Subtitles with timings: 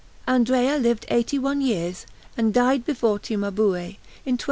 [0.27, 3.61] Andrea lived eighty one years, and died before Cimabue,
[4.25, 4.37] in 1294.